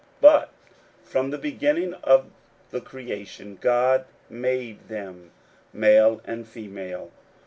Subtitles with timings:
[0.01, 0.49] 41:010:006 But
[1.03, 2.31] from the beginning of
[2.71, 5.29] the creation God made them
[5.73, 7.11] male and female.